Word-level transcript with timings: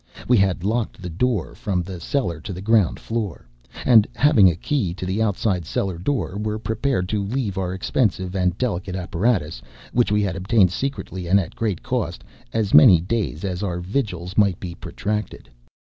We 0.27 0.37
had 0.37 0.63
locked 0.63 0.99
the 0.99 1.11
door 1.11 1.53
from 1.53 1.83
the 1.83 1.99
cellar 1.99 2.41
to 2.41 2.53
the 2.53 2.59
ground 2.63 2.99
floor; 2.99 3.47
and 3.85 4.07
having 4.15 4.49
a 4.49 4.55
key 4.55 4.95
to 4.95 5.05
the 5.05 5.21
outside 5.21 5.63
cellar 5.63 5.99
door, 5.99 6.39
were 6.41 6.57
prepared 6.57 7.07
to 7.09 7.23
leave 7.23 7.55
our 7.55 7.71
expensive 7.71 8.35
and 8.35 8.57
delicate 8.57 8.95
apparatus 8.95 9.61
which 9.93 10.11
we 10.11 10.23
had 10.23 10.35
obtained 10.35 10.71
secretly 10.71 11.27
and 11.27 11.39
at 11.39 11.55
great 11.55 11.83
cost 11.83 12.23
as 12.51 12.73
many 12.73 12.99
days 12.99 13.43
as 13.45 13.61
our 13.61 13.79
vigils 13.79 14.35
might 14.39 14.59
be 14.59 14.73
protracted. 14.73 15.47